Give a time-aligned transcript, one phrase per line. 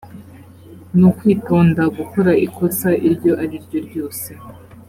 [0.97, 4.29] nukwitonda gukora ikosa iryo ari ryo ryose.